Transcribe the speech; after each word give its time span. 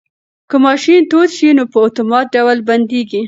که 0.49 0.55
ماشین 0.65 1.01
تود 1.09 1.29
شي 1.37 1.49
نو 1.57 1.63
په 1.71 1.77
اتومات 1.85 2.25
ډول 2.35 2.57
بندیږي. 2.69 3.19